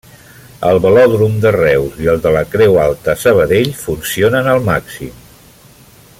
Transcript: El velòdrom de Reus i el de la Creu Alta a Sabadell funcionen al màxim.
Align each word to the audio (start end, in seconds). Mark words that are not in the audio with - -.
El 0.69 0.77
velòdrom 0.85 1.35
de 1.43 1.51
Reus 1.57 1.99
i 2.05 2.09
el 2.15 2.23
de 2.23 2.31
la 2.37 2.43
Creu 2.55 2.79
Alta 2.85 3.15
a 3.15 3.21
Sabadell 3.25 3.71
funcionen 3.83 4.51
al 4.55 4.67
màxim. 4.71 5.15